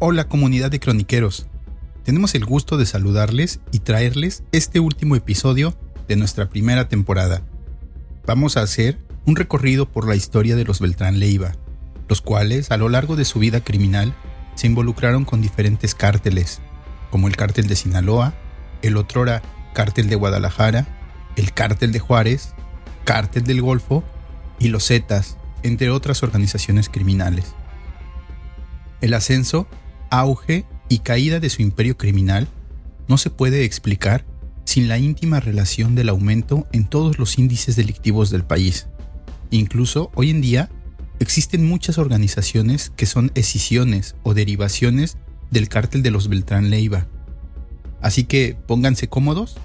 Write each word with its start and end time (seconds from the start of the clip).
Hola 0.00 0.28
comunidad 0.28 0.70
de 0.70 0.78
croniqueros. 0.78 1.48
Tenemos 2.04 2.36
el 2.36 2.44
gusto 2.44 2.76
de 2.76 2.86
saludarles 2.86 3.58
y 3.72 3.80
traerles 3.80 4.44
este 4.52 4.78
último 4.78 5.16
episodio 5.16 5.74
de 6.06 6.14
nuestra 6.14 6.48
primera 6.48 6.88
temporada. 6.88 7.42
Vamos 8.24 8.56
a 8.56 8.62
hacer 8.62 8.96
un 9.26 9.34
recorrido 9.34 9.90
por 9.90 10.06
la 10.06 10.14
historia 10.14 10.54
de 10.54 10.62
los 10.62 10.80
Beltrán 10.80 11.18
Leiva, 11.18 11.56
los 12.08 12.20
cuales 12.20 12.70
a 12.70 12.76
lo 12.76 12.88
largo 12.88 13.16
de 13.16 13.24
su 13.24 13.40
vida 13.40 13.64
criminal 13.64 14.14
se 14.54 14.68
involucraron 14.68 15.24
con 15.24 15.40
diferentes 15.40 15.96
cárteles, 15.96 16.60
como 17.10 17.26
el 17.26 17.34
cártel 17.34 17.66
de 17.66 17.74
Sinaloa, 17.74 18.34
el 18.82 18.96
otrora 18.96 19.42
cártel 19.74 20.08
de 20.08 20.14
Guadalajara, 20.14 20.86
el 21.34 21.52
cártel 21.52 21.90
de 21.90 21.98
Juárez, 21.98 22.54
cártel 23.02 23.42
del 23.42 23.62
Golfo 23.62 24.04
y 24.60 24.68
los 24.68 24.86
Zetas, 24.86 25.38
entre 25.64 25.90
otras 25.90 26.22
organizaciones 26.22 26.88
criminales. 26.88 27.52
El 29.00 29.14
ascenso, 29.14 29.66
auge 30.10 30.64
y 30.88 31.00
caída 31.00 31.40
de 31.40 31.50
su 31.50 31.62
imperio 31.62 31.96
criminal 31.96 32.48
no 33.08 33.18
se 33.18 33.30
puede 33.30 33.64
explicar 33.64 34.24
sin 34.64 34.88
la 34.88 34.98
íntima 34.98 35.40
relación 35.40 35.94
del 35.94 36.10
aumento 36.10 36.66
en 36.72 36.86
todos 36.86 37.18
los 37.18 37.38
índices 37.38 37.74
delictivos 37.74 38.30
del 38.30 38.44
país. 38.44 38.86
Incluso 39.50 40.10
hoy 40.14 40.30
en 40.30 40.40
día 40.40 40.68
existen 41.20 41.66
muchas 41.66 41.98
organizaciones 41.98 42.92
que 42.94 43.06
son 43.06 43.32
escisiones 43.34 44.14
o 44.22 44.34
derivaciones 44.34 45.16
del 45.50 45.68
cártel 45.68 46.02
de 46.02 46.10
los 46.10 46.28
Beltrán 46.28 46.68
Leiva. 46.68 47.06
Así 48.02 48.24
que 48.24 48.56
pónganse 48.66 49.08
cómodos 49.08 49.56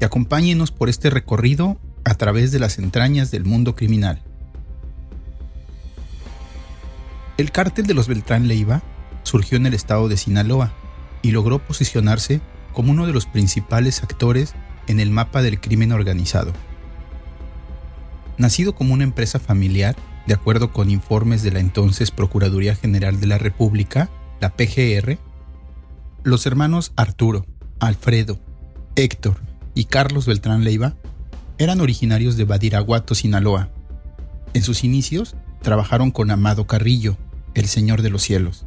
y 0.00 0.04
acompáñenos 0.04 0.70
por 0.70 0.88
este 0.88 1.10
recorrido 1.10 1.78
a 2.04 2.14
través 2.14 2.52
de 2.52 2.58
las 2.58 2.78
entrañas 2.78 3.30
del 3.30 3.44
mundo 3.44 3.74
criminal. 3.74 4.22
El 7.38 7.50
cártel 7.50 7.86
de 7.86 7.94
los 7.94 8.06
Beltrán 8.06 8.46
Leiva 8.48 8.82
surgió 9.22 9.56
en 9.56 9.66
el 9.66 9.74
estado 9.74 10.08
de 10.08 10.16
Sinaloa 10.16 10.72
y 11.22 11.30
logró 11.30 11.58
posicionarse 11.58 12.40
como 12.72 12.92
uno 12.92 13.06
de 13.06 13.12
los 13.12 13.26
principales 13.26 14.02
actores 14.02 14.54
en 14.86 15.00
el 15.00 15.10
mapa 15.10 15.42
del 15.42 15.60
crimen 15.60 15.92
organizado. 15.92 16.52
Nacido 18.38 18.74
como 18.74 18.94
una 18.94 19.04
empresa 19.04 19.38
familiar, 19.38 19.94
de 20.26 20.34
acuerdo 20.34 20.72
con 20.72 20.90
informes 20.90 21.42
de 21.42 21.52
la 21.52 21.60
entonces 21.60 22.10
Procuraduría 22.10 22.74
General 22.74 23.20
de 23.20 23.26
la 23.26 23.38
República, 23.38 24.08
la 24.40 24.50
PGR, 24.50 25.18
los 26.24 26.46
hermanos 26.46 26.92
Arturo, 26.96 27.46
Alfredo, 27.80 28.38
Héctor 28.96 29.36
y 29.74 29.84
Carlos 29.84 30.26
Beltrán 30.26 30.64
Leiva 30.64 30.94
eran 31.58 31.80
originarios 31.80 32.36
de 32.36 32.44
Badiraguato, 32.44 33.14
Sinaloa. 33.14 33.70
En 34.54 34.62
sus 34.62 34.84
inicios 34.84 35.36
trabajaron 35.62 36.10
con 36.10 36.30
Amado 36.30 36.66
Carrillo, 36.66 37.16
el 37.54 37.68
Señor 37.68 38.02
de 38.02 38.10
los 38.10 38.22
Cielos, 38.22 38.66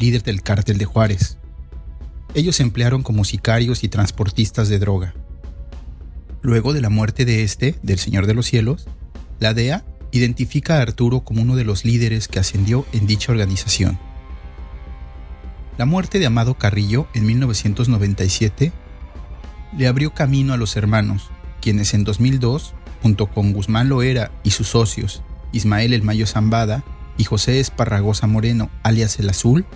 líder 0.00 0.22
del 0.22 0.42
cártel 0.42 0.78
de 0.78 0.86
Juárez. 0.86 1.36
Ellos 2.34 2.56
se 2.56 2.62
emplearon 2.62 3.02
como 3.02 3.24
sicarios 3.24 3.84
y 3.84 3.88
transportistas 3.88 4.68
de 4.68 4.78
droga. 4.78 5.14
Luego 6.42 6.72
de 6.72 6.80
la 6.80 6.88
muerte 6.88 7.24
de 7.24 7.42
este, 7.42 7.76
del 7.82 7.98
Señor 7.98 8.26
de 8.26 8.34
los 8.34 8.46
Cielos, 8.46 8.88
la 9.40 9.52
DEA 9.52 9.84
identifica 10.10 10.78
a 10.78 10.82
Arturo 10.82 11.20
como 11.20 11.42
uno 11.42 11.54
de 11.54 11.64
los 11.64 11.84
líderes 11.84 12.28
que 12.28 12.38
ascendió 12.38 12.86
en 12.92 13.06
dicha 13.06 13.30
organización. 13.30 13.98
La 15.76 15.86
muerte 15.86 16.18
de 16.18 16.26
Amado 16.26 16.54
Carrillo 16.54 17.06
en 17.14 17.26
1997 17.26 18.72
le 19.76 19.86
abrió 19.86 20.12
camino 20.14 20.52
a 20.52 20.56
los 20.56 20.76
hermanos, 20.76 21.30
quienes 21.60 21.94
en 21.94 22.04
2002, 22.04 22.74
junto 23.02 23.26
con 23.28 23.52
Guzmán 23.52 23.88
Loera 23.88 24.30
y 24.42 24.50
sus 24.50 24.68
socios, 24.68 25.22
Ismael 25.52 25.92
El 25.92 26.02
Mayo 26.02 26.26
Zambada 26.26 26.84
y 27.16 27.24
José 27.24 27.60
Esparragosa 27.60 28.26
Moreno, 28.26 28.70
alias 28.82 29.18
El 29.18 29.30
Azul, 29.30 29.66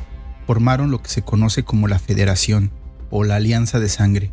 formaron 0.46 0.90
lo 0.90 1.02
que 1.02 1.08
se 1.08 1.22
conoce 1.22 1.64
como 1.64 1.88
la 1.88 1.98
Federación 1.98 2.70
o 3.10 3.24
la 3.24 3.36
Alianza 3.36 3.80
de 3.80 3.88
Sangre, 3.88 4.32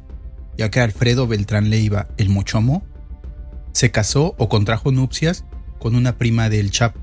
ya 0.57 0.69
que 0.69 0.79
Alfredo 0.79 1.27
Beltrán 1.27 1.69
Leiva, 1.69 2.07
el 2.17 2.29
Mochomo, 2.29 2.83
se 3.71 3.91
casó 3.91 4.35
o 4.37 4.49
contrajo 4.49 4.91
nupcias 4.91 5.45
con 5.79 5.95
una 5.95 6.17
prima 6.17 6.49
del 6.49 6.71
Chapo. 6.71 6.99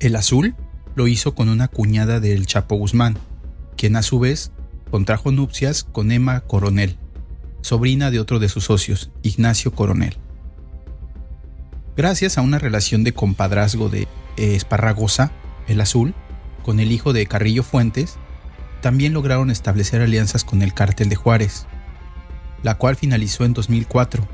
El 0.00 0.16
Azul 0.16 0.54
lo 0.94 1.08
hizo 1.08 1.34
con 1.34 1.48
una 1.48 1.68
cuñada 1.68 2.20
del 2.20 2.46
Chapo 2.46 2.76
Guzmán, 2.76 3.18
quien 3.76 3.96
a 3.96 4.02
su 4.02 4.18
vez 4.18 4.52
contrajo 4.90 5.32
nupcias 5.32 5.84
con 5.84 6.12
Emma 6.12 6.40
Coronel, 6.40 6.96
sobrina 7.62 8.10
de 8.10 8.20
otro 8.20 8.38
de 8.38 8.48
sus 8.48 8.64
socios, 8.64 9.10
Ignacio 9.22 9.72
Coronel. 9.72 10.18
Gracias 11.96 12.38
a 12.38 12.42
una 12.42 12.58
relación 12.58 13.04
de 13.04 13.12
compadrazgo 13.12 13.88
de 13.88 14.06
Esparragosa, 14.36 15.32
el 15.68 15.80
Azul, 15.80 16.14
con 16.64 16.80
el 16.80 16.90
hijo 16.90 17.12
de 17.12 17.26
Carrillo 17.26 17.62
Fuentes, 17.62 18.16
también 18.80 19.12
lograron 19.12 19.50
establecer 19.50 20.00
alianzas 20.00 20.44
con 20.44 20.62
el 20.62 20.74
cártel 20.74 21.08
de 21.08 21.16
Juárez, 21.16 21.66
la 22.62 22.76
cual 22.76 22.96
finalizó 22.96 23.44
en 23.44 23.52
2004, 23.52 24.26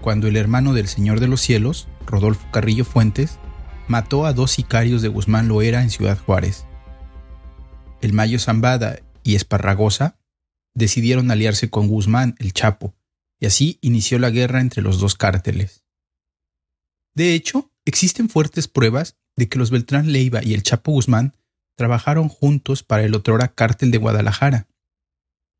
cuando 0.00 0.26
el 0.26 0.36
hermano 0.36 0.74
del 0.74 0.88
Señor 0.88 1.20
de 1.20 1.28
los 1.28 1.40
Cielos, 1.40 1.88
Rodolfo 2.04 2.46
Carrillo 2.50 2.84
Fuentes, 2.84 3.38
mató 3.86 4.26
a 4.26 4.32
dos 4.32 4.50
sicarios 4.50 5.02
de 5.02 5.08
Guzmán 5.08 5.48
Loera 5.48 5.82
en 5.82 5.90
Ciudad 5.90 6.18
Juárez. 6.18 6.66
El 8.02 8.12
Mayo 8.12 8.38
Zambada 8.38 8.98
y 9.22 9.36
Esparragosa 9.36 10.18
decidieron 10.74 11.30
aliarse 11.30 11.70
con 11.70 11.88
Guzmán, 11.88 12.34
el 12.38 12.52
Chapo, 12.52 12.94
y 13.40 13.46
así 13.46 13.78
inició 13.80 14.18
la 14.18 14.30
guerra 14.30 14.60
entre 14.60 14.82
los 14.82 15.00
dos 15.00 15.14
cárteles. 15.14 15.84
De 17.14 17.34
hecho, 17.34 17.70
existen 17.84 18.28
fuertes 18.28 18.68
pruebas 18.68 19.16
de 19.36 19.48
que 19.48 19.58
los 19.58 19.70
Beltrán 19.70 20.12
Leiva 20.12 20.42
y 20.42 20.54
el 20.54 20.62
Chapo 20.62 20.92
Guzmán 20.92 21.34
trabajaron 21.78 22.28
juntos 22.28 22.82
para 22.82 23.04
el 23.04 23.14
otrora 23.14 23.54
cártel 23.54 23.92
de 23.92 23.98
Guadalajara. 23.98 24.66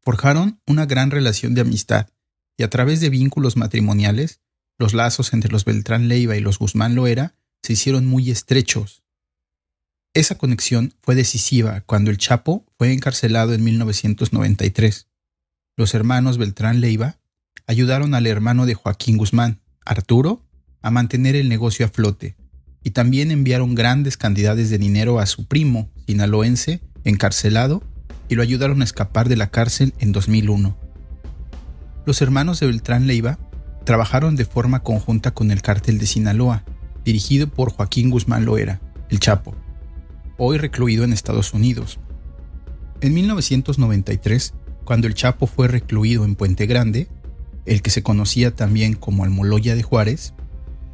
Forjaron 0.02 0.60
una 0.66 0.84
gran 0.84 1.12
relación 1.12 1.54
de 1.54 1.60
amistad 1.60 2.08
y 2.56 2.64
a 2.64 2.70
través 2.70 3.00
de 3.00 3.08
vínculos 3.08 3.56
matrimoniales, 3.56 4.40
los 4.78 4.94
lazos 4.94 5.32
entre 5.32 5.52
los 5.52 5.64
Beltrán 5.64 6.08
Leiva 6.08 6.36
y 6.36 6.40
los 6.40 6.58
Guzmán 6.58 6.96
Loera 6.96 7.36
se 7.62 7.74
hicieron 7.74 8.04
muy 8.04 8.32
estrechos. 8.32 9.04
Esa 10.12 10.36
conexión 10.36 10.92
fue 11.02 11.14
decisiva 11.14 11.82
cuando 11.82 12.10
el 12.10 12.18
Chapo 12.18 12.66
fue 12.76 12.92
encarcelado 12.92 13.54
en 13.54 13.62
1993. 13.62 15.06
Los 15.76 15.94
hermanos 15.94 16.36
Beltrán 16.36 16.80
Leiva 16.80 17.20
ayudaron 17.68 18.16
al 18.16 18.26
hermano 18.26 18.66
de 18.66 18.74
Joaquín 18.74 19.18
Guzmán, 19.18 19.60
Arturo, 19.84 20.44
a 20.82 20.90
mantener 20.90 21.36
el 21.36 21.48
negocio 21.48 21.86
a 21.86 21.90
flote 21.90 22.36
y 22.82 22.90
también 22.90 23.30
enviaron 23.30 23.76
grandes 23.76 24.16
cantidades 24.16 24.68
de 24.68 24.78
dinero 24.78 25.20
a 25.20 25.26
su 25.26 25.46
primo 25.46 25.92
sinaloense 26.08 26.80
encarcelado 27.04 27.82
y 28.30 28.34
lo 28.34 28.42
ayudaron 28.42 28.80
a 28.80 28.84
escapar 28.84 29.28
de 29.28 29.36
la 29.36 29.50
cárcel 29.50 29.92
en 29.98 30.12
2001. 30.12 30.74
Los 32.06 32.22
hermanos 32.22 32.60
de 32.60 32.66
Beltrán 32.66 33.06
Leiva 33.06 33.38
trabajaron 33.84 34.34
de 34.34 34.46
forma 34.46 34.82
conjunta 34.82 35.32
con 35.32 35.50
el 35.50 35.60
cártel 35.60 35.98
de 35.98 36.06
Sinaloa, 36.06 36.64
dirigido 37.04 37.48
por 37.48 37.70
Joaquín 37.70 38.08
Guzmán 38.08 38.46
Loera, 38.46 38.80
el 39.10 39.20
Chapo, 39.20 39.54
hoy 40.38 40.56
recluido 40.56 41.04
en 41.04 41.12
Estados 41.12 41.52
Unidos. 41.52 41.98
En 43.02 43.12
1993, 43.12 44.54
cuando 44.86 45.08
el 45.08 45.14
Chapo 45.14 45.46
fue 45.46 45.68
recluido 45.68 46.24
en 46.24 46.36
Puente 46.36 46.64
Grande, 46.64 47.08
el 47.66 47.82
que 47.82 47.90
se 47.90 48.02
conocía 48.02 48.54
también 48.54 48.94
como 48.94 49.24
Almoloya 49.24 49.74
de 49.74 49.82
Juárez, 49.82 50.32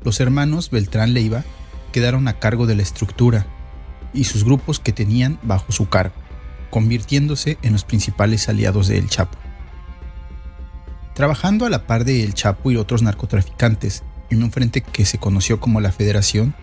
los 0.02 0.18
hermanos 0.18 0.70
Beltrán 0.70 1.14
Leiva 1.14 1.44
quedaron 1.92 2.26
a 2.26 2.40
cargo 2.40 2.66
de 2.66 2.74
la 2.74 2.82
estructura 2.82 3.46
y 4.14 4.24
sus 4.24 4.44
grupos 4.44 4.80
que 4.80 4.92
tenían 4.92 5.38
bajo 5.42 5.72
su 5.72 5.88
cargo, 5.88 6.14
convirtiéndose 6.70 7.58
en 7.62 7.72
los 7.72 7.84
principales 7.84 8.48
aliados 8.48 8.88
de 8.88 8.98
El 8.98 9.08
Chapo. 9.08 9.36
Trabajando 11.14 11.66
a 11.66 11.70
la 11.70 11.86
par 11.86 12.04
de 12.04 12.24
El 12.24 12.34
Chapo 12.34 12.70
y 12.70 12.76
otros 12.76 13.02
narcotraficantes 13.02 14.02
en 14.30 14.42
un 14.42 14.50
frente 14.50 14.80
que 14.80 15.04
se 15.04 15.18
conoció 15.18 15.60
como 15.60 15.80
la 15.80 15.92
Federación, 15.92 16.54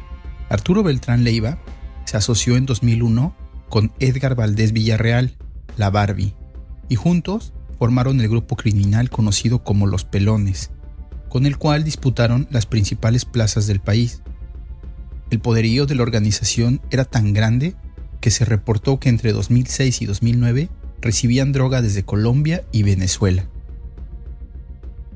Arturo 0.49 0.83
Beltrán 0.83 1.23
Leiva 1.23 1.59
se 2.05 2.17
asoció 2.17 2.57
en 2.57 2.65
2001 2.65 3.35
con 3.69 3.93
Edgar 3.99 4.35
Valdés 4.35 4.73
Villarreal, 4.73 5.37
la 5.77 5.89
Barbie, 5.89 6.35
y 6.89 6.95
juntos 6.95 7.53
formaron 7.79 8.19
el 8.19 8.27
grupo 8.27 8.57
criminal 8.57 9.09
conocido 9.09 9.63
como 9.63 9.87
Los 9.87 10.03
Pelones, 10.03 10.71
con 11.29 11.45
el 11.45 11.57
cual 11.57 11.85
disputaron 11.85 12.47
las 12.51 12.65
principales 12.65 13.23
plazas 13.23 13.65
del 13.65 13.79
país, 13.79 14.21
el 15.31 15.39
poderío 15.39 15.85
de 15.85 15.95
la 15.95 16.03
organización 16.03 16.81
era 16.91 17.05
tan 17.05 17.33
grande 17.33 17.73
que 18.19 18.29
se 18.29 18.45
reportó 18.45 18.99
que 18.99 19.09
entre 19.09 19.31
2006 19.31 20.01
y 20.01 20.05
2009 20.05 20.69
recibían 21.01 21.53
droga 21.53 21.81
desde 21.81 22.03
Colombia 22.03 22.63
y 22.71 22.83
Venezuela. 22.83 23.45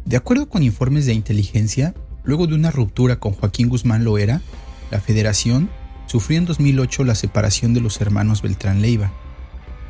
De 0.05 0.15
acuerdo 0.17 0.49
con 0.49 0.63
informes 0.63 1.05
de 1.05 1.13
inteligencia, 1.13 1.93
luego 2.23 2.47
de 2.47 2.55
una 2.55 2.71
ruptura 2.71 3.17
con 3.17 3.33
Joaquín 3.33 3.67
Guzmán 3.67 4.05
Loera, 4.05 4.41
la 4.89 5.01
federación 5.01 5.69
sufrió 6.07 6.39
en 6.39 6.45
2008 6.45 7.03
la 7.03 7.15
separación 7.15 7.73
de 7.73 7.81
los 7.81 7.99
hermanos 7.99 8.41
Beltrán 8.41 8.81
Leiva. 8.81 9.11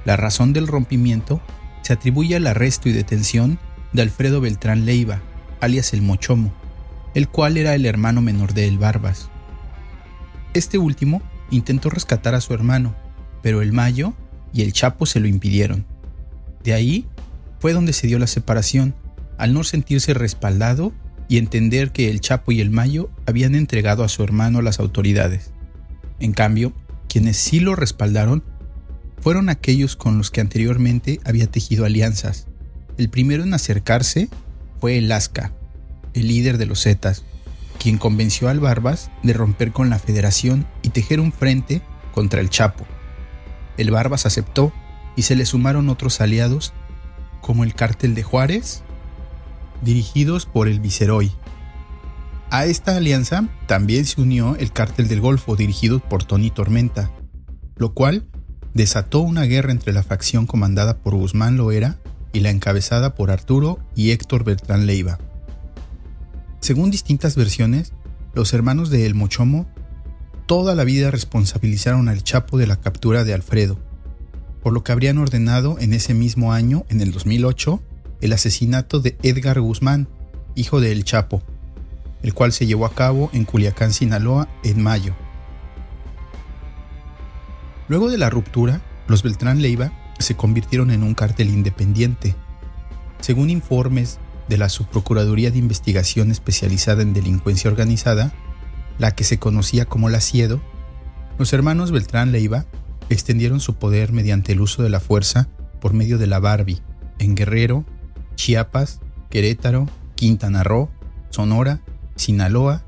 La 0.06 0.18
razón 0.18 0.54
del 0.54 0.68
rompimiento 0.68 1.40
se 1.84 1.94
atribuye 1.94 2.36
al 2.36 2.48
arresto 2.48 2.90
y 2.90 2.94
detención 2.94 3.60
de 3.94 4.02
Alfredo 4.02 4.42
Beltrán 4.42 4.86
Leiva, 4.86 5.22
alias 5.62 5.94
el 5.94 6.02
Mochomo, 6.02 6.52
el 7.14 7.30
cual 7.30 7.58
era 7.58 7.76
el 7.76 7.86
hermano 7.86 8.22
menor 8.22 8.54
de 8.54 8.68
El 8.68 8.80
Barbas. 8.80 9.30
Este 10.56 10.78
último 10.78 11.22
intentó 11.52 11.90
rescatar 11.90 12.34
a 12.34 12.40
su 12.40 12.54
hermano, 12.54 12.96
pero 13.44 13.62
el 13.62 13.74
Mayo 13.74 14.14
y 14.54 14.62
el 14.62 14.72
Chapo 14.72 15.06
se 15.06 15.20
lo 15.20 15.28
impidieron. 15.28 15.86
De 16.64 16.74
ahí 16.74 17.06
fue 17.60 17.74
donde 17.74 17.92
se 17.92 18.08
dio 18.08 18.18
la 18.20 18.26
separación, 18.26 18.96
al 19.38 19.54
no 19.54 19.66
sentirse 19.66 20.14
respaldado 20.14 20.94
y 21.28 21.40
entender 21.40 21.92
que 21.92 22.10
el 22.10 22.22
Chapo 22.22 22.54
y 22.54 22.62
el 22.62 22.70
Mayo 22.70 23.10
habían 23.26 23.54
entregado 23.54 24.06
a 24.06 24.08
su 24.08 24.24
hermano 24.24 24.60
a 24.60 24.62
las 24.62 24.80
autoridades. 24.80 25.52
En 26.22 26.32
cambio, 26.32 26.72
quienes 27.10 27.36
sí 27.36 27.60
lo 27.60 27.76
respaldaron 27.76 28.42
fueron 29.20 29.50
aquellos 29.50 29.98
con 29.98 30.18
los 30.18 30.32
que 30.32 30.40
anteriormente 30.40 31.20
había 31.26 31.48
tejido 31.48 31.84
alianzas. 31.84 32.48
El 32.98 33.10
primero 33.10 33.44
en 33.44 33.54
acercarse 33.54 34.30
fue 34.80 34.98
el 34.98 35.10
Lasca, 35.10 35.52
el 36.14 36.30
líder 36.30 36.58
de 36.58 36.66
los 36.66 36.82
Zetas, 36.82 37.26
quien 37.86 38.00
convenció 38.00 38.50
al 38.50 38.60
Barbas 38.60 39.12
de 39.22 39.34
romper 39.34 39.72
con 39.72 39.92
la 39.92 40.00
federación 40.00 40.66
y 40.82 40.90
tejer 40.90 41.20
un 41.20 41.32
frente 41.32 41.84
contra 42.16 42.42
el 42.42 42.50
Chapo. 42.50 42.84
El 43.78 43.92
Barbas 43.92 44.26
aceptó 44.26 44.74
y 45.16 45.22
se 45.22 45.36
le 45.36 45.46
sumaron 45.46 45.88
otros 45.90 46.20
aliados 46.20 46.74
como 47.42 47.64
el 47.64 47.76
cártel 47.76 48.16
de 48.16 48.24
Juárez, 48.24 48.82
dirigidos 49.84 50.48
por 50.48 50.68
el 50.68 50.80
Viceroy. 50.80 51.32
A 52.50 52.66
esta 52.66 52.98
alianza 52.98 53.48
también 53.68 54.06
se 54.06 54.20
unió 54.20 54.56
el 54.56 54.72
cártel 54.72 55.08
del 55.08 55.22
Golfo 55.22 55.56
dirigido 55.56 56.00
por 56.00 56.24
Tony 56.24 56.50
Tormenta, 56.50 57.12
lo 57.76 57.94
cual 57.94 58.26
desató 58.74 59.20
una 59.20 59.44
guerra 59.44 59.72
entre 59.72 59.94
la 59.94 60.02
facción 60.02 60.48
comandada 60.48 60.98
por 60.98 61.14
Guzmán 61.14 61.56
Loera 61.58 62.00
y 62.34 62.40
la 62.40 62.50
encabezada 62.50 63.14
por 63.14 63.30
Arturo 63.30 63.78
y 63.96 64.10
Héctor 64.10 64.44
Bertrán 64.44 64.88
Leiva. 64.88 65.20
Según 66.66 66.90
distintas 66.90 67.36
versiones, 67.36 67.94
los 68.34 68.52
hermanos 68.52 68.90
de 68.90 69.06
El 69.06 69.14
Mochomo 69.14 69.68
toda 70.48 70.74
la 70.74 70.84
vida 70.84 71.12
responsabilizaron 71.12 72.10
al 72.10 72.24
Chapo 72.24 72.58
de 72.58 72.66
la 72.66 72.78
captura 72.78 73.24
de 73.24 73.36
Alfredo, 73.36 73.78
por 74.64 74.74
lo 74.74 74.84
que 74.84 74.92
habrían 74.92 75.20
ordenado 75.20 75.78
en 75.80 75.94
ese 75.94 76.16
mismo 76.16 76.54
año, 76.54 76.84
en 76.90 77.02
el 77.02 77.12
2008, 77.12 77.84
el 78.22 78.34
asesinato 78.34 79.00
de 79.00 79.16
Edgar 79.22 79.60
Guzmán, 79.62 80.08
hijo 80.56 80.82
de 80.82 80.92
El 80.92 81.04
Chapo, 81.04 81.44
el 82.24 82.34
cual 82.34 82.52
se 82.52 82.66
llevó 82.66 82.88
a 82.88 82.96
cabo 82.96 83.30
en 83.32 83.46
Culiacán, 83.46 83.94
Sinaloa, 83.94 84.50
en 84.64 84.82
mayo. 84.82 85.14
Luego 87.88 88.10
de 88.10 88.18
la 88.18 88.32
ruptura, 88.32 88.82
los 89.08 89.22
Beltrán 89.22 89.62
Leiva 89.62 89.94
se 90.18 90.36
convirtieron 90.36 90.90
en 90.90 91.04
un 91.04 91.14
cártel 91.14 91.50
independiente. 91.50 92.34
Según 93.22 93.52
informes 93.52 94.18
de 94.48 94.58
la 94.58 94.70
Subprocuraduría 94.70 95.52
de 95.52 95.58
Investigación 95.58 96.32
Especializada 96.32 97.02
en 97.02 97.14
Delincuencia 97.14 97.70
Organizada, 97.70 98.34
la 98.98 99.12
que 99.12 99.24
se 99.24 99.40
conocía 99.40 99.86
como 99.86 100.10
la 100.10 100.22
Ciedo, 100.22 100.62
los 101.38 101.52
hermanos 101.52 101.92
Beltrán 101.92 102.32
Leiva 102.32 102.66
extendieron 103.10 103.60
su 103.60 103.76
poder 103.76 104.14
mediante 104.14 104.54
el 104.54 104.62
uso 104.62 104.84
de 104.84 104.90
la 104.90 105.00
fuerza 105.00 105.50
por 105.82 105.94
medio 105.94 106.18
de 106.18 106.28
la 106.28 106.40
Barbie 106.40 106.82
en 107.20 107.36
Guerrero, 107.36 107.86
Chiapas, 108.36 109.02
Querétaro, 109.30 109.88
Quintana 110.16 110.64
Roo, 110.64 110.90
Sonora, 111.30 111.82
Sinaloa, 112.16 112.84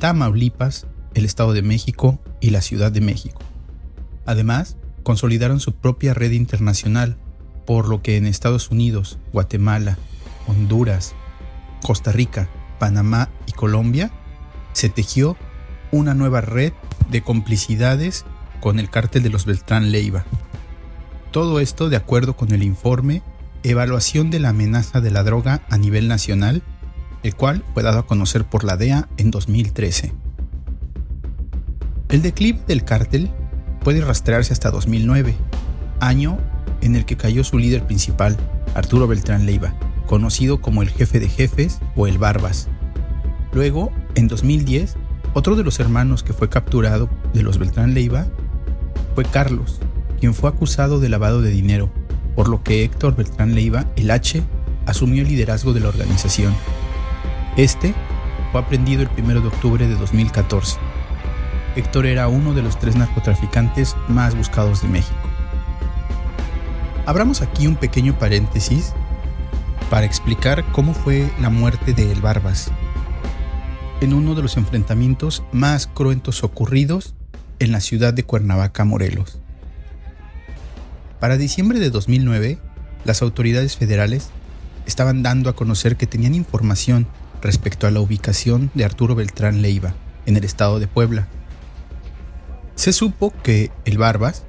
Tamaulipas, 0.00 0.86
el 1.14 1.24
Estado 1.24 1.52
de 1.52 1.62
México 1.62 2.18
y 2.40 2.50
la 2.50 2.60
Ciudad 2.60 2.90
de 2.90 3.00
México. 3.00 3.40
Además, 4.26 4.76
consolidaron 5.02 5.60
su 5.60 5.74
propia 5.74 6.14
red 6.14 6.32
internacional, 6.32 7.16
por 7.66 7.88
lo 7.88 8.02
que 8.02 8.16
en 8.16 8.26
Estados 8.26 8.70
Unidos, 8.70 9.18
Guatemala, 9.32 9.98
Honduras, 10.46 11.14
Costa 11.82 12.12
Rica, 12.12 12.48
Panamá 12.78 13.28
y 13.46 13.52
Colombia 13.52 14.10
se 14.72 14.88
tejió 14.88 15.36
una 15.90 16.14
nueva 16.14 16.40
red 16.40 16.72
de 17.10 17.22
complicidades 17.22 18.24
con 18.60 18.78
el 18.78 18.90
cártel 18.90 19.22
de 19.22 19.30
los 19.30 19.44
Beltrán 19.44 19.92
Leiva. 19.92 20.24
Todo 21.30 21.60
esto 21.60 21.88
de 21.88 21.96
acuerdo 21.96 22.36
con 22.36 22.52
el 22.52 22.62
informe 22.62 23.22
Evaluación 23.64 24.30
de 24.30 24.40
la 24.40 24.48
amenaza 24.48 25.00
de 25.00 25.12
la 25.12 25.22
droga 25.22 25.62
a 25.70 25.78
nivel 25.78 26.08
nacional, 26.08 26.64
el 27.22 27.36
cual 27.36 27.64
fue 27.74 27.84
dado 27.84 28.00
a 28.00 28.06
conocer 28.06 28.44
por 28.44 28.64
la 28.64 28.76
DEA 28.76 29.08
en 29.18 29.30
2013. 29.30 30.12
El 32.08 32.22
declive 32.22 32.60
del 32.66 32.84
cártel 32.84 33.30
puede 33.84 34.00
rastrearse 34.00 34.52
hasta 34.52 34.72
2009, 34.72 35.36
año 36.00 36.38
en 36.80 36.96
el 36.96 37.04
que 37.04 37.16
cayó 37.16 37.44
su 37.44 37.56
líder 37.56 37.86
principal, 37.86 38.36
Arturo 38.74 39.06
Beltrán 39.06 39.46
Leiva, 39.46 39.74
conocido 40.12 40.60
como 40.60 40.82
el 40.82 40.90
jefe 40.90 41.20
de 41.20 41.28
jefes 41.30 41.80
o 41.96 42.06
el 42.06 42.18
Barbas. 42.18 42.68
Luego, 43.54 43.90
en 44.14 44.28
2010, 44.28 44.96
otro 45.32 45.56
de 45.56 45.64
los 45.64 45.80
hermanos 45.80 46.22
que 46.22 46.34
fue 46.34 46.50
capturado 46.50 47.08
de 47.32 47.42
los 47.42 47.56
Beltrán 47.56 47.94
Leiva 47.94 48.26
fue 49.14 49.24
Carlos, 49.24 49.80
quien 50.20 50.34
fue 50.34 50.50
acusado 50.50 51.00
de 51.00 51.08
lavado 51.08 51.40
de 51.40 51.48
dinero, 51.48 51.90
por 52.36 52.50
lo 52.50 52.62
que 52.62 52.84
Héctor 52.84 53.16
Beltrán 53.16 53.54
Leiva, 53.54 53.86
el 53.96 54.10
H, 54.10 54.42
asumió 54.84 55.22
el 55.22 55.28
liderazgo 55.28 55.72
de 55.72 55.80
la 55.80 55.88
organización. 55.88 56.54
Este 57.56 57.94
fue 58.50 58.60
aprendido 58.60 59.00
el 59.00 59.08
1 59.16 59.40
de 59.40 59.48
octubre 59.48 59.88
de 59.88 59.94
2014. 59.94 60.78
Héctor 61.74 62.04
era 62.04 62.28
uno 62.28 62.52
de 62.52 62.60
los 62.60 62.78
tres 62.78 62.96
narcotraficantes 62.96 63.96
más 64.08 64.36
buscados 64.36 64.82
de 64.82 64.88
México. 64.88 65.16
Abramos 67.06 67.40
aquí 67.40 67.66
un 67.66 67.76
pequeño 67.76 68.18
paréntesis 68.18 68.92
para 69.92 70.06
explicar 70.06 70.64
cómo 70.72 70.94
fue 70.94 71.30
la 71.38 71.50
muerte 71.50 71.92
de 71.92 72.10
El 72.10 72.22
Barbas, 72.22 72.70
en 74.00 74.14
uno 74.14 74.34
de 74.34 74.40
los 74.40 74.56
enfrentamientos 74.56 75.42
más 75.52 75.86
cruentos 75.86 76.44
ocurridos 76.44 77.14
en 77.58 77.72
la 77.72 77.80
ciudad 77.80 78.14
de 78.14 78.24
Cuernavaca, 78.24 78.86
Morelos. 78.86 79.38
Para 81.20 81.36
diciembre 81.36 81.78
de 81.78 81.90
2009, 81.90 82.58
las 83.04 83.20
autoridades 83.20 83.76
federales 83.76 84.30
estaban 84.86 85.22
dando 85.22 85.50
a 85.50 85.56
conocer 85.56 85.96
que 85.96 86.06
tenían 86.06 86.34
información 86.34 87.06
respecto 87.42 87.86
a 87.86 87.90
la 87.90 88.00
ubicación 88.00 88.70
de 88.72 88.86
Arturo 88.86 89.14
Beltrán 89.14 89.60
Leiva 89.60 89.92
en 90.24 90.38
el 90.38 90.44
estado 90.44 90.80
de 90.80 90.86
Puebla. 90.86 91.28
Se 92.76 92.94
supo 92.94 93.30
que 93.42 93.70
el 93.84 93.98
Barbas 93.98 94.44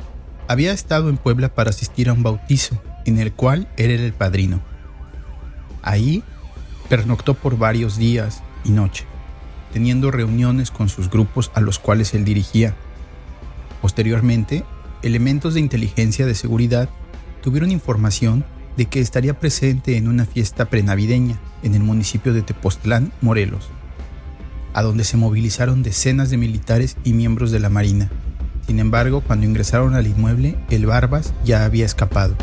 había 0.47 0.71
estado 0.71 1.09
en 1.09 1.17
Puebla 1.17 1.53
para 1.53 1.71
asistir 1.71 2.07
a 2.07 2.13
un 2.13 2.23
bautizo 2.23 2.81
en 3.03 3.19
el 3.19 3.33
cual 3.33 3.67
era 3.75 3.91
el 3.91 4.13
padrino. 4.13 4.71
Ahí 5.83 6.23
pernoctó 6.89 7.35
por 7.35 7.57
varios 7.57 7.97
días 7.97 8.41
y 8.63 8.71
noches 8.71 9.05
teniendo 9.73 10.11
reuniones 10.11 10.69
con 10.69 10.87
sus 10.87 11.09
grupos 11.09 11.51
a 11.55 11.59
los 11.59 11.79
cuales 11.79 12.13
él 12.13 12.23
dirigía. 12.23 12.75
Posteriormente, 13.81 14.63
elementos 15.01 15.55
de 15.55 15.59
inteligencia 15.59 16.25
de 16.27 16.35
seguridad 16.35 16.87
tuvieron 17.41 17.71
información 17.71 18.45
de 18.77 18.85
que 18.85 19.01
estaría 19.01 19.39
presente 19.39 19.97
en 19.97 20.07
una 20.07 20.25
fiesta 20.25 20.65
prenavideña 20.65 21.39
en 21.63 21.75
el 21.75 21.81
municipio 21.81 22.33
de 22.33 22.43
Tepoztlán, 22.43 23.11
Morelos, 23.21 23.69
a 24.73 24.83
donde 24.83 25.03
se 25.03 25.17
movilizaron 25.17 25.83
decenas 25.83 26.29
de 26.29 26.37
militares 26.37 26.95
y 27.03 27.13
miembros 27.13 27.51
de 27.51 27.59
la 27.59 27.69
Marina. 27.69 28.09
Sin 28.65 28.79
embargo, 28.79 29.21
cuando 29.21 29.45
ingresaron 29.45 29.95
al 29.95 30.07
inmueble, 30.07 30.55
el 30.69 30.85
Barbas 30.85 31.33
ya 31.43 31.65
había 31.65 31.85
escapado. 31.85 32.35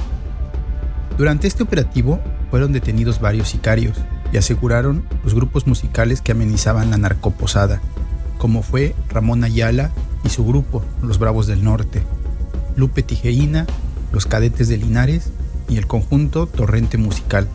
Durante 1.16 1.46
este 1.46 1.62
operativo 1.62 2.20
fueron 2.50 2.72
detenidos 2.72 3.20
varios 3.20 3.48
sicarios, 3.48 3.96
y 4.32 4.36
aseguraron 4.36 5.04
los 5.24 5.34
grupos 5.34 5.66
musicales 5.66 6.20
que 6.20 6.32
amenizaban 6.32 6.90
la 6.90 6.98
narcoposada, 6.98 7.80
como 8.38 8.62
fue 8.62 8.94
Ramón 9.08 9.44
Ayala 9.44 9.90
y 10.24 10.28
su 10.28 10.44
grupo, 10.44 10.84
los 11.02 11.18
Bravos 11.18 11.46
del 11.46 11.64
Norte, 11.64 12.02
Lupe 12.76 13.02
Tijeína, 13.02 13.66
los 14.12 14.26
Cadetes 14.26 14.68
de 14.68 14.76
Linares 14.76 15.30
y 15.68 15.76
el 15.76 15.86
conjunto 15.86 16.46
Torrente 16.46 16.98
Musical. 16.98 17.48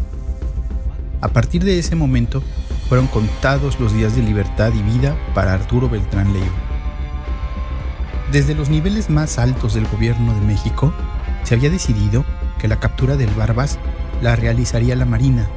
A 1.22 1.30
partir 1.30 1.64
de 1.64 1.80
ese 1.80 1.96
momento, 1.96 2.44
fueron 2.88 3.08
contados 3.08 3.80
los 3.80 3.94
días 3.94 4.16
de 4.16 4.22
libertad 4.22 4.72
y 4.74 4.82
vida 4.82 5.18
para 5.34 5.54
Arturo 5.54 5.90
Beltrán 5.90 6.34
Leiva. 6.34 6.54
Desde 8.32 8.54
los 8.54 8.70
niveles 8.70 9.10
más 9.10 9.38
altos 9.38 9.74
del 9.74 9.88
gobierno 9.88 10.34
de 10.34 10.42
México, 10.42 10.94
se 11.44 11.56
había 11.56 11.70
decidido 11.70 12.25
que 12.60 12.68
la 12.68 12.80
captura 12.80 13.18
del 13.18 13.30
Barbas 13.32 13.80
la 14.25 14.36
realizaría 14.36 14.96
la 14.96 15.05
Marina 15.05 15.48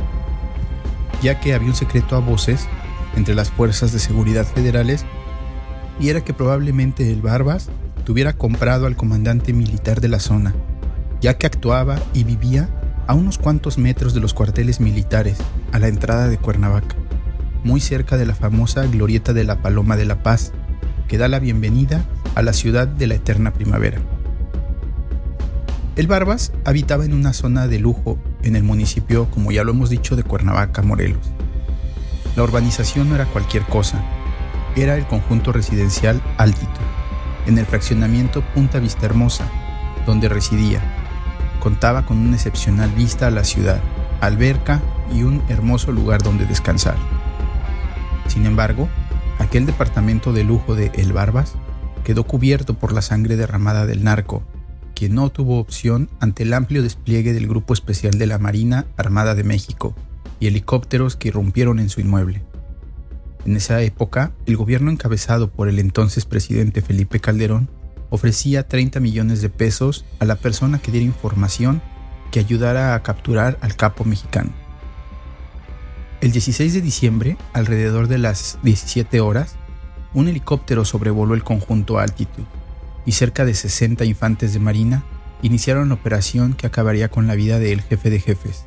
ya 1.22 1.40
que 1.40 1.54
había 1.54 1.68
un 1.68 1.74
secreto 1.74 2.16
a 2.16 2.20
voces 2.20 2.68
entre 3.16 3.34
las 3.34 3.50
fuerzas 3.50 3.92
de 3.92 3.98
seguridad 3.98 4.44
federales 4.44 5.06
y 5.98 6.10
era 6.10 6.22
que 6.22 6.34
probablemente 6.34 7.10
el 7.10 7.22
Barbas 7.22 7.70
tuviera 8.04 8.34
comprado 8.34 8.86
al 8.86 8.94
comandante 8.94 9.54
militar 9.54 10.02
de 10.02 10.08
la 10.08 10.20
zona, 10.20 10.54
ya 11.22 11.38
que 11.38 11.46
actuaba 11.46 11.98
y 12.12 12.24
vivía 12.24 12.68
a 13.06 13.14
unos 13.14 13.38
cuantos 13.38 13.78
metros 13.78 14.12
de 14.12 14.20
los 14.20 14.34
cuarteles 14.34 14.80
militares 14.80 15.38
a 15.72 15.78
la 15.78 15.88
entrada 15.88 16.28
de 16.28 16.36
Cuernavaca, 16.36 16.94
muy 17.64 17.80
cerca 17.80 18.18
de 18.18 18.26
la 18.26 18.34
famosa 18.34 18.84
glorieta 18.84 19.32
de 19.32 19.44
la 19.44 19.62
Paloma 19.62 19.96
de 19.96 20.04
la 20.04 20.22
Paz, 20.22 20.52
que 21.08 21.16
da 21.16 21.26
la 21.26 21.38
bienvenida 21.40 22.04
a 22.34 22.42
la 22.42 22.52
ciudad 22.52 22.86
de 22.86 23.06
la 23.06 23.14
eterna 23.14 23.54
primavera. 23.54 23.98
El 25.96 26.06
Barbas 26.06 26.52
habitaba 26.64 27.04
en 27.06 27.14
una 27.14 27.32
zona 27.32 27.66
de 27.66 27.80
lujo 27.80 28.18
en 28.42 28.56
el 28.56 28.62
municipio, 28.62 29.30
como 29.30 29.52
ya 29.52 29.64
lo 29.64 29.72
hemos 29.72 29.90
dicho, 29.90 30.16
de 30.16 30.22
Cuernavaca, 30.22 30.82
Morelos. 30.82 31.32
La 32.36 32.42
urbanización 32.42 33.08
no 33.08 33.14
era 33.14 33.26
cualquier 33.26 33.64
cosa, 33.64 34.02
era 34.76 34.96
el 34.96 35.06
conjunto 35.06 35.52
residencial 35.52 36.22
Altito, 36.36 36.80
en 37.46 37.58
el 37.58 37.66
fraccionamiento 37.66 38.42
Punta 38.54 38.78
Vista 38.78 39.06
Hermosa, 39.06 39.48
donde 40.06 40.28
residía, 40.28 40.80
contaba 41.60 42.06
con 42.06 42.18
una 42.18 42.36
excepcional 42.36 42.90
vista 42.90 43.26
a 43.26 43.30
la 43.30 43.44
ciudad, 43.44 43.80
alberca 44.20 44.80
y 45.12 45.22
un 45.22 45.42
hermoso 45.48 45.92
lugar 45.92 46.22
donde 46.22 46.46
descansar. 46.46 46.96
Sin 48.26 48.46
embargo, 48.46 48.88
aquel 49.38 49.66
departamento 49.66 50.32
de 50.32 50.44
lujo 50.44 50.74
de 50.74 50.92
El 50.94 51.12
Barbas 51.12 51.54
quedó 52.04 52.24
cubierto 52.24 52.74
por 52.74 52.92
la 52.92 53.02
sangre 53.02 53.36
derramada 53.36 53.86
del 53.86 54.04
narco, 54.04 54.42
quien 54.98 55.14
no 55.14 55.30
tuvo 55.30 55.60
opción 55.60 56.10
ante 56.18 56.42
el 56.42 56.52
amplio 56.52 56.82
despliegue 56.82 57.32
del 57.32 57.46
Grupo 57.46 57.72
Especial 57.72 58.18
de 58.18 58.26
la 58.26 58.38
Marina 58.38 58.84
Armada 58.96 59.36
de 59.36 59.44
México 59.44 59.94
y 60.40 60.48
helicópteros 60.48 61.14
que 61.14 61.28
irrumpieron 61.28 61.78
en 61.78 61.88
su 61.88 62.00
inmueble. 62.00 62.42
En 63.44 63.54
esa 63.54 63.80
época, 63.80 64.32
el 64.46 64.56
gobierno 64.56 64.90
encabezado 64.90 65.52
por 65.52 65.68
el 65.68 65.78
entonces 65.78 66.24
presidente 66.24 66.82
Felipe 66.82 67.20
Calderón 67.20 67.70
ofrecía 68.10 68.66
30 68.66 68.98
millones 68.98 69.40
de 69.40 69.50
pesos 69.50 70.04
a 70.18 70.24
la 70.24 70.34
persona 70.34 70.80
que 70.80 70.90
diera 70.90 71.06
información 71.06 71.80
que 72.32 72.40
ayudara 72.40 72.96
a 72.96 73.02
capturar 73.04 73.56
al 73.60 73.76
capo 73.76 74.04
mexicano. 74.04 74.50
El 76.20 76.32
16 76.32 76.74
de 76.74 76.80
diciembre, 76.80 77.36
alrededor 77.52 78.08
de 78.08 78.18
las 78.18 78.58
17 78.64 79.20
horas, 79.20 79.54
un 80.12 80.26
helicóptero 80.26 80.84
sobrevoló 80.84 81.34
el 81.34 81.44
conjunto 81.44 82.00
a 82.00 82.02
altitud 82.02 82.42
y 83.08 83.12
cerca 83.12 83.46
de 83.46 83.54
60 83.54 84.04
infantes 84.04 84.52
de 84.52 84.58
marina 84.58 85.02
iniciaron 85.40 85.88
la 85.88 85.94
operación 85.94 86.52
que 86.52 86.66
acabaría 86.66 87.08
con 87.08 87.26
la 87.26 87.36
vida 87.36 87.58
del 87.58 87.80
jefe 87.80 88.10
de 88.10 88.20
jefes. 88.20 88.66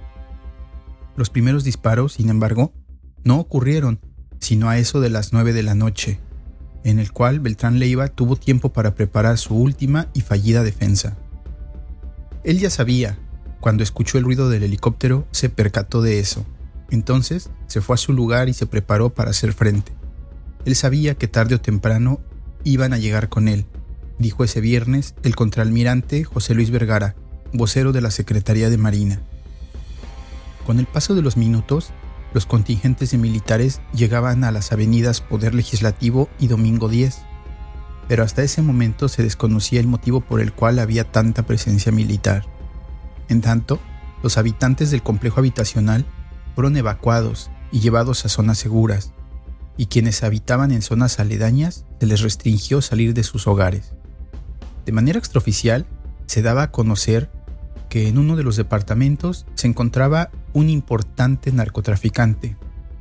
Los 1.15 1.29
primeros 1.29 1.63
disparos, 1.63 2.13
sin 2.13 2.27
embargo, 2.31 2.73
no 3.23 3.39
ocurrieron 3.39 3.99
sino 4.39 4.67
a 4.67 4.79
eso 4.79 4.99
de 4.99 5.11
las 5.11 5.31
9 5.31 5.53
de 5.53 5.61
la 5.61 5.75
noche, 5.75 6.19
en 6.83 6.97
el 6.97 7.11
cual 7.11 7.39
Beltrán 7.39 7.77
Leiva 7.77 8.07
tuvo 8.07 8.35
tiempo 8.35 8.73
para 8.73 8.95
preparar 8.95 9.37
su 9.37 9.55
última 9.55 10.07
y 10.15 10.21
fallida 10.21 10.63
defensa. 10.63 11.19
Él 12.43 12.57
ya 12.57 12.71
sabía, 12.71 13.19
cuando 13.59 13.83
escuchó 13.83 14.17
el 14.17 14.23
ruido 14.23 14.49
del 14.49 14.63
helicóptero, 14.63 15.27
se 15.29 15.49
percató 15.49 16.01
de 16.01 16.17
eso. 16.17 16.47
Entonces 16.89 17.51
se 17.67 17.79
fue 17.79 17.93
a 17.93 17.97
su 17.97 18.11
lugar 18.11 18.49
y 18.49 18.53
se 18.53 18.65
preparó 18.65 19.13
para 19.13 19.29
hacer 19.29 19.53
frente. 19.53 19.91
Él 20.65 20.75
sabía 20.75 21.13
que 21.13 21.27
tarde 21.27 21.53
o 21.53 21.61
temprano 21.61 22.21
iban 22.63 22.91
a 22.93 22.97
llegar 22.97 23.29
con 23.29 23.47
él, 23.47 23.67
dijo 24.21 24.43
ese 24.43 24.61
viernes 24.61 25.15
el 25.23 25.35
contraalmirante 25.35 26.23
José 26.23 26.53
Luis 26.53 26.69
Vergara, 26.69 27.15
vocero 27.51 27.91
de 27.91 28.01
la 28.01 28.11
Secretaría 28.11 28.69
de 28.69 28.77
Marina. 28.77 29.19
Con 30.65 30.79
el 30.79 30.85
paso 30.85 31.15
de 31.15 31.21
los 31.21 31.37
minutos, 31.37 31.91
los 32.33 32.45
contingentes 32.45 33.11
de 33.11 33.17
militares 33.17 33.81
llegaban 33.93 34.43
a 34.43 34.51
las 34.51 34.71
avenidas 34.71 35.19
Poder 35.19 35.53
Legislativo 35.53 36.29
y 36.39 36.47
Domingo 36.47 36.87
10, 36.87 37.17
pero 38.07 38.23
hasta 38.23 38.43
ese 38.43 38.61
momento 38.61 39.09
se 39.09 39.23
desconocía 39.23 39.79
el 39.79 39.87
motivo 39.87 40.21
por 40.21 40.39
el 40.39 40.53
cual 40.53 40.79
había 40.79 41.11
tanta 41.11 41.43
presencia 41.43 41.91
militar. 41.91 42.45
En 43.27 43.41
tanto, 43.41 43.79
los 44.23 44.37
habitantes 44.37 44.91
del 44.91 45.03
complejo 45.03 45.39
habitacional 45.39 46.05
fueron 46.55 46.77
evacuados 46.77 47.49
y 47.71 47.79
llevados 47.79 48.23
a 48.25 48.29
zonas 48.29 48.59
seguras, 48.59 49.13
y 49.77 49.87
quienes 49.87 50.23
habitaban 50.23 50.71
en 50.71 50.81
zonas 50.81 51.19
aledañas 51.19 51.85
se 51.99 52.05
les 52.05 52.21
restringió 52.21 52.81
salir 52.81 53.13
de 53.13 53.23
sus 53.23 53.47
hogares. 53.47 53.93
De 54.85 54.91
manera 54.91 55.19
extraoficial, 55.19 55.85
se 56.25 56.41
daba 56.41 56.63
a 56.63 56.71
conocer 56.71 57.29
que 57.89 58.07
en 58.07 58.17
uno 58.17 58.35
de 58.35 58.43
los 58.43 58.55
departamentos 58.55 59.45
se 59.55 59.67
encontraba 59.67 60.29
un 60.53 60.69
importante 60.69 61.51
narcotraficante, 61.51 62.55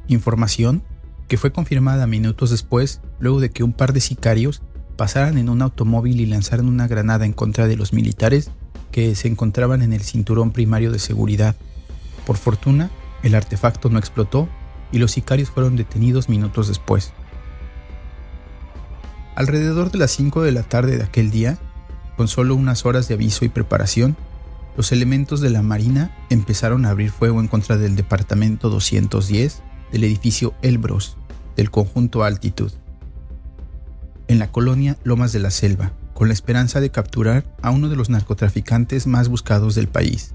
información 0.08 0.82
que 1.28 1.38
fue 1.38 1.52
confirmada 1.52 2.08
minutos 2.08 2.50
después 2.50 3.00
luego 3.20 3.40
de 3.40 3.50
que 3.50 3.62
un 3.62 3.72
par 3.72 3.92
de 3.92 4.00
sicarios 4.00 4.62
pasaran 4.96 5.38
en 5.38 5.48
un 5.48 5.62
automóvil 5.62 6.20
y 6.20 6.26
lanzaran 6.26 6.66
una 6.66 6.88
granada 6.88 7.24
en 7.24 7.32
contra 7.32 7.68
de 7.68 7.76
los 7.76 7.92
militares 7.92 8.50
que 8.90 9.14
se 9.14 9.28
encontraban 9.28 9.82
en 9.82 9.92
el 9.92 10.00
cinturón 10.00 10.50
primario 10.50 10.90
de 10.90 10.98
seguridad. 10.98 11.54
Por 12.26 12.36
fortuna, 12.36 12.90
el 13.22 13.34
artefacto 13.34 13.88
no 13.90 13.98
explotó 13.98 14.48
y 14.92 14.98
los 14.98 15.12
sicarios 15.12 15.50
fueron 15.50 15.76
detenidos 15.76 16.28
minutos 16.28 16.68
después. 16.68 17.12
Alrededor 19.36 19.90
de 19.90 19.98
las 19.98 20.10
5 20.10 20.42
de 20.42 20.52
la 20.52 20.64
tarde 20.64 20.98
de 20.98 21.04
aquel 21.04 21.30
día, 21.30 21.58
con 22.16 22.28
solo 22.28 22.54
unas 22.54 22.84
horas 22.84 23.08
de 23.08 23.14
aviso 23.14 23.44
y 23.44 23.48
preparación, 23.48 24.16
los 24.76 24.92
elementos 24.92 25.40
de 25.40 25.50
la 25.50 25.62
Marina 25.62 26.16
empezaron 26.30 26.84
a 26.86 26.90
abrir 26.90 27.10
fuego 27.10 27.40
en 27.40 27.48
contra 27.48 27.76
del 27.76 27.96
Departamento 27.96 28.70
210 28.70 29.62
del 29.92 30.04
edificio 30.04 30.54
Elbros 30.62 31.16
del 31.56 31.70
conjunto 31.70 32.22
Altitud, 32.24 32.72
en 34.28 34.38
la 34.38 34.52
colonia 34.52 34.96
Lomas 35.02 35.32
de 35.32 35.40
la 35.40 35.50
Selva, 35.50 35.92
con 36.14 36.28
la 36.28 36.34
esperanza 36.34 36.80
de 36.80 36.90
capturar 36.90 37.44
a 37.62 37.70
uno 37.70 37.88
de 37.88 37.96
los 37.96 38.10
narcotraficantes 38.10 39.06
más 39.06 39.28
buscados 39.28 39.74
del 39.74 39.88
país. 39.88 40.34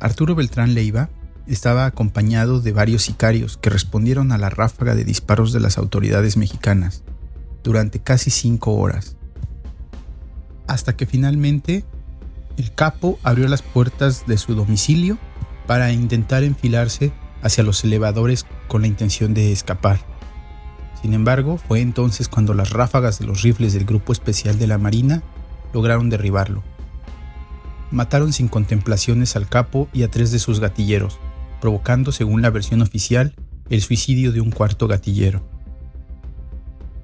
Arturo 0.00 0.34
Beltrán 0.34 0.74
Leiva 0.74 1.08
estaba 1.46 1.86
acompañado 1.86 2.60
de 2.60 2.72
varios 2.72 3.02
sicarios 3.02 3.56
que 3.56 3.70
respondieron 3.70 4.32
a 4.32 4.38
la 4.38 4.50
ráfaga 4.50 4.94
de 4.94 5.04
disparos 5.04 5.52
de 5.52 5.60
las 5.60 5.78
autoridades 5.78 6.36
mexicanas 6.36 7.02
durante 7.62 8.00
casi 8.00 8.30
cinco 8.30 8.74
horas, 8.74 9.15
hasta 10.66 10.96
que 10.96 11.06
finalmente 11.06 11.84
el 12.56 12.72
capo 12.72 13.18
abrió 13.22 13.48
las 13.48 13.62
puertas 13.62 14.26
de 14.26 14.38
su 14.38 14.54
domicilio 14.54 15.18
para 15.66 15.92
intentar 15.92 16.44
enfilarse 16.44 17.12
hacia 17.42 17.64
los 17.64 17.84
elevadores 17.84 18.46
con 18.68 18.82
la 18.82 18.88
intención 18.88 19.34
de 19.34 19.52
escapar. 19.52 20.00
Sin 21.02 21.12
embargo, 21.12 21.58
fue 21.58 21.80
entonces 21.80 22.28
cuando 22.28 22.54
las 22.54 22.70
ráfagas 22.70 23.18
de 23.18 23.26
los 23.26 23.42
rifles 23.42 23.72
del 23.74 23.84
Grupo 23.84 24.12
Especial 24.12 24.58
de 24.58 24.66
la 24.66 24.78
Marina 24.78 25.22
lograron 25.72 26.08
derribarlo. 26.08 26.62
Mataron 27.90 28.32
sin 28.32 28.48
contemplaciones 28.48 29.36
al 29.36 29.48
capo 29.48 29.88
y 29.92 30.02
a 30.02 30.10
tres 30.10 30.32
de 30.32 30.38
sus 30.38 30.58
gatilleros, 30.58 31.18
provocando, 31.60 32.10
según 32.10 32.42
la 32.42 32.50
versión 32.50 32.82
oficial, 32.82 33.34
el 33.70 33.82
suicidio 33.82 34.32
de 34.32 34.40
un 34.40 34.50
cuarto 34.50 34.88
gatillero. 34.88 35.42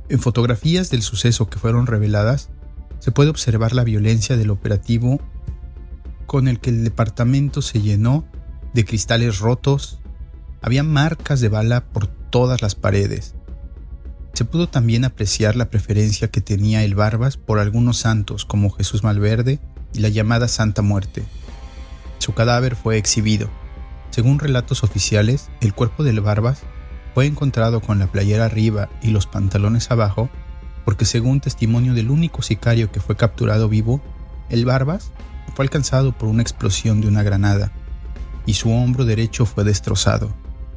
En 0.08 0.18
fotografías 0.18 0.90
del 0.90 1.02
suceso 1.02 1.48
que 1.48 1.58
fueron 1.58 1.86
reveladas, 1.86 2.50
se 3.02 3.10
puede 3.10 3.30
observar 3.30 3.74
la 3.74 3.82
violencia 3.82 4.36
del 4.36 4.50
operativo 4.50 5.20
con 6.26 6.46
el 6.46 6.60
que 6.60 6.70
el 6.70 6.84
departamento 6.84 7.60
se 7.60 7.82
llenó 7.82 8.24
de 8.74 8.84
cristales 8.84 9.40
rotos, 9.40 9.98
había 10.60 10.84
marcas 10.84 11.40
de 11.40 11.48
bala 11.48 11.84
por 11.84 12.06
todas 12.06 12.62
las 12.62 12.76
paredes. 12.76 13.34
Se 14.34 14.44
pudo 14.44 14.68
también 14.68 15.04
apreciar 15.04 15.56
la 15.56 15.68
preferencia 15.68 16.30
que 16.30 16.40
tenía 16.40 16.84
el 16.84 16.94
Barbas 16.94 17.36
por 17.36 17.58
algunos 17.58 17.98
santos 17.98 18.44
como 18.44 18.70
Jesús 18.70 19.02
Malverde 19.02 19.58
y 19.92 19.98
la 19.98 20.08
llamada 20.08 20.46
Santa 20.46 20.82
Muerte. 20.82 21.24
Su 22.18 22.34
cadáver 22.34 22.76
fue 22.76 22.98
exhibido. 22.98 23.50
Según 24.10 24.38
relatos 24.38 24.84
oficiales, 24.84 25.50
el 25.60 25.74
cuerpo 25.74 26.04
del 26.04 26.20
Barbas 26.20 26.60
fue 27.14 27.26
encontrado 27.26 27.80
con 27.80 27.98
la 27.98 28.06
playera 28.06 28.44
arriba 28.44 28.90
y 29.02 29.08
los 29.08 29.26
pantalones 29.26 29.90
abajo, 29.90 30.30
porque 30.84 31.04
según 31.04 31.40
testimonio 31.40 31.94
del 31.94 32.10
único 32.10 32.42
sicario 32.42 32.90
que 32.90 33.00
fue 33.00 33.16
capturado 33.16 33.68
vivo, 33.68 34.00
el 34.50 34.64
Barbas 34.64 35.12
fue 35.54 35.64
alcanzado 35.64 36.12
por 36.12 36.28
una 36.28 36.42
explosión 36.42 37.00
de 37.00 37.08
una 37.08 37.22
granada 37.22 37.72
y 38.46 38.54
su 38.54 38.70
hombro 38.70 39.04
derecho 39.04 39.46
fue 39.46 39.64
destrozado. 39.64 40.34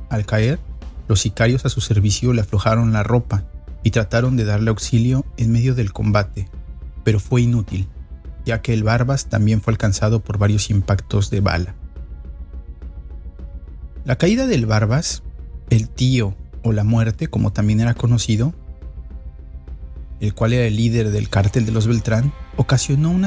Al 0.10 0.26
caer, 0.26 0.60
los 1.08 1.22
sicarios 1.22 1.66
a 1.66 1.70
su 1.70 1.82
servicio 1.82 2.34
le 2.34 2.42
aflojaron 2.42 2.94
la 2.94 3.04
ropa 3.04 3.46
y 3.84 3.92
trataron 3.92 4.36
de 4.36 4.46
darle 4.46 4.70
auxilio 4.70 5.26
en 5.38 5.52
medio 5.52 5.76
del 5.76 5.94
combate, 5.94 6.50
pero 7.04 7.20
fue 7.20 7.42
inútil, 7.42 7.88
ya 8.46 8.62
que 8.62 8.74
el 8.74 8.84
Barbas 8.84 9.28
también 9.28 9.62
fue 9.62 9.72
alcanzado 9.74 10.24
por 10.24 10.38
varios 10.38 10.70
impactos 10.70 11.30
de 11.30 11.42
bala. 11.42 11.76
La 14.04 14.18
caída 14.18 14.48
del 14.48 14.66
Barbas, 14.66 15.24
el 15.70 15.90
tío 15.90 16.36
o 16.64 16.72
la 16.72 16.84
muerte, 16.84 17.28
como 17.28 17.52
también 17.54 17.80
era 17.80 17.94
conocido, 17.94 18.54
el 20.20 20.34
cual 20.34 20.54
era 20.54 20.66
el 20.66 20.76
líder 20.76 21.12
del 21.12 21.30
cártel 21.30 21.66
de 21.66 21.72
los 21.72 21.88
Beltrán, 21.88 22.34
ocasionó 22.58 23.12
una 23.12 23.24